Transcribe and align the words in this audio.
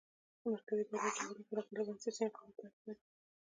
د 0.41 0.43
مرکزي 0.53 0.83
دولت 0.89 1.15
جوړولو 1.17 1.41
لپاره 1.41 1.61
غالباً 1.75 1.95
سیاسي 2.03 2.21
انقلاب 2.23 2.51
ته 2.57 2.61
اړتیا 2.67 2.91
ده 2.95 3.03